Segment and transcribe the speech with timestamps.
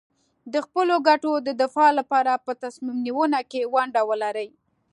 [0.53, 4.49] د خپلو ګټو د دفاع لپاره په تصمیم نیونه کې ونډه ولري.